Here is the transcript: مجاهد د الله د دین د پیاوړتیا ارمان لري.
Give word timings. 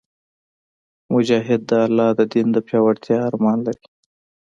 مجاهد 1.13 1.61
د 1.69 1.71
الله 1.85 2.09
د 2.19 2.21
دین 2.33 2.47
د 2.53 2.57
پیاوړتیا 2.67 3.17
ارمان 3.29 3.57
لري. 3.67 3.85